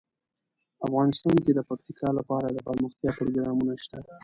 افغانستان 0.85 1.35
کې 1.43 1.51
د 1.53 1.59
پکتیکا 1.69 2.09
لپاره 2.19 2.47
دپرمختیا 2.57 3.09
پروګرامونه 3.19 3.73
شته. 3.83 3.99